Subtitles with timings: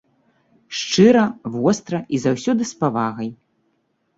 [0.77, 1.25] Шчыра,
[1.59, 3.29] востра і заўсёды з павагай.